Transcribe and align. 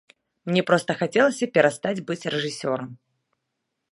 Мне 0.51 0.61
проста 0.69 0.95
хацелася 1.01 1.49
перастаць 1.57 2.03
быць 2.09 2.27
рэжысёрам. 2.37 2.91